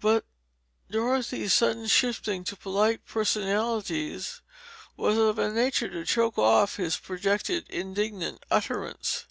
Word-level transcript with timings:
But 0.00 0.24
Dorothy's 0.90 1.52
sudden 1.52 1.88
shifting 1.88 2.42
to 2.44 2.56
polite 2.56 3.04
personalities 3.04 4.40
was 4.96 5.18
of 5.18 5.38
a 5.38 5.52
nature 5.52 5.90
to 5.90 6.06
choke 6.06 6.38
off 6.38 6.76
his 6.76 6.96
projected 6.96 7.68
indignant 7.68 8.42
utterance. 8.50 9.26